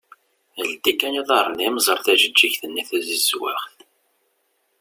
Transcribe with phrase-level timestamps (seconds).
[0.69, 3.77] Ldi kan iḍarren-im ẓer tajeğğigt-nni tazizwaɣt.